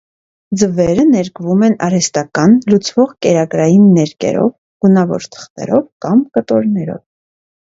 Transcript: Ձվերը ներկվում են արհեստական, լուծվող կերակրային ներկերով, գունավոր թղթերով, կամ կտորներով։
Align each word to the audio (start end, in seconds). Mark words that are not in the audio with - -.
Ձվերը 0.59 1.03
ներկվում 1.09 1.61
են 1.67 1.75
արհեստական, 1.87 2.55
լուծվող 2.75 3.13
կերակրային 3.27 3.85
ներկերով, 3.99 4.49
գունավոր 4.87 5.29
թղթերով, 5.37 5.87
կամ 6.07 6.25
կտորներով։ 6.39 7.03